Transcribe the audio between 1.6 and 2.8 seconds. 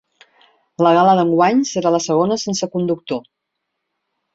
serà la segona sense